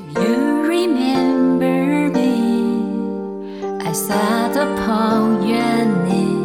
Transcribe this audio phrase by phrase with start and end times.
[0.00, 2.32] Do you remember me?
[3.80, 6.40] I sat upon your knee.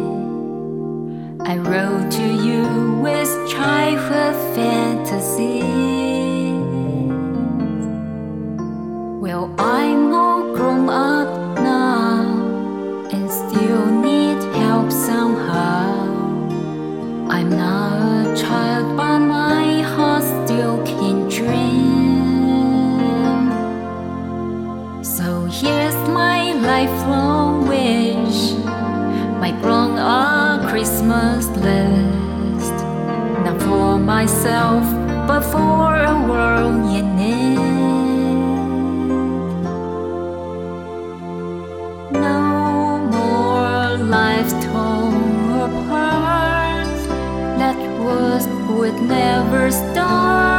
[1.40, 2.85] I wrote to you.
[26.86, 28.52] Lifelong wish,
[29.40, 32.76] my grown up Christmas list.
[33.44, 34.84] Not for myself,
[35.26, 37.56] but for a world in need.
[42.12, 46.86] No more lives torn apart.
[47.60, 50.55] That was would never start.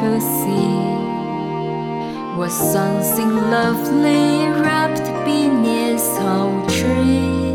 [0.00, 0.76] To see
[2.36, 7.54] was something lovely wrapped beneath our tree.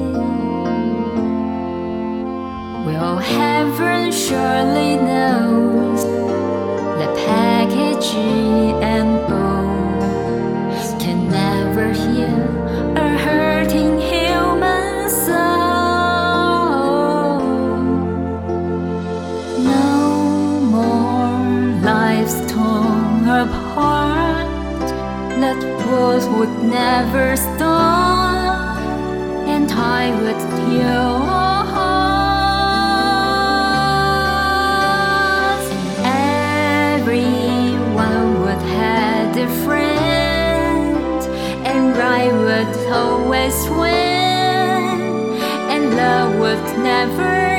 [2.85, 6.03] Well, heaven surely knows
[6.99, 13.00] the packaging and bows can never heal
[26.19, 28.77] would never stop,
[29.47, 31.21] and I would heal.
[36.93, 41.27] Everyone would have their friends,
[41.65, 45.39] and right would always win,
[45.71, 47.50] and love would never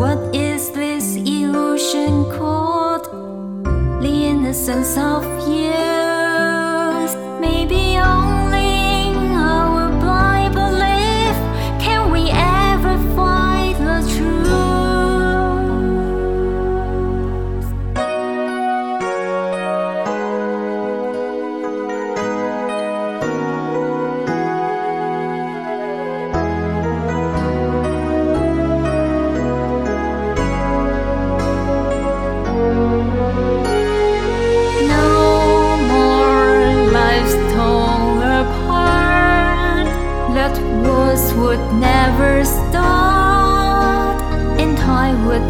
[0.00, 3.04] What is this illusion called?
[4.00, 5.99] The innocence of you.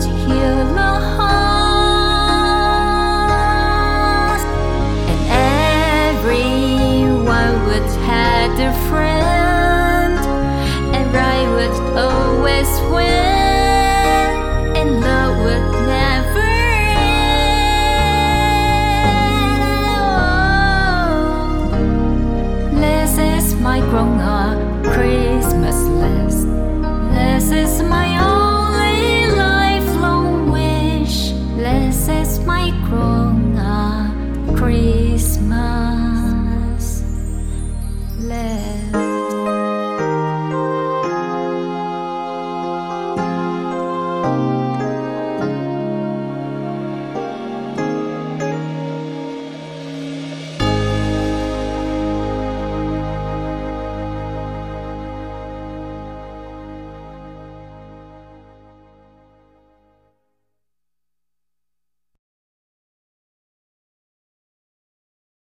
[0.00, 0.40] to hear.